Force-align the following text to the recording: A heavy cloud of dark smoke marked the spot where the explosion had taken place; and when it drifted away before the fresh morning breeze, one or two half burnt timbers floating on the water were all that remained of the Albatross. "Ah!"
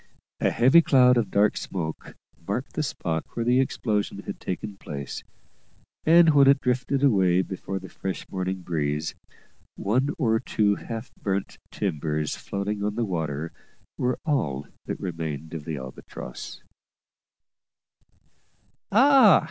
A 0.39 0.49
heavy 0.49 0.81
cloud 0.81 1.15
of 1.15 1.29
dark 1.29 1.55
smoke 1.55 2.15
marked 2.47 2.73
the 2.73 2.81
spot 2.81 3.23
where 3.35 3.45
the 3.45 3.59
explosion 3.59 4.23
had 4.23 4.39
taken 4.39 4.77
place; 4.77 5.23
and 6.05 6.33
when 6.33 6.47
it 6.47 6.59
drifted 6.59 7.03
away 7.03 7.43
before 7.43 7.77
the 7.77 7.87
fresh 7.87 8.27
morning 8.27 8.61
breeze, 8.61 9.13
one 9.75 10.09
or 10.17 10.39
two 10.39 10.73
half 10.73 11.11
burnt 11.21 11.59
timbers 11.69 12.35
floating 12.35 12.83
on 12.83 12.95
the 12.95 13.05
water 13.05 13.51
were 13.95 14.17
all 14.25 14.65
that 14.87 14.99
remained 14.99 15.53
of 15.53 15.65
the 15.65 15.77
Albatross. 15.77 16.63
"Ah!" 18.91 19.39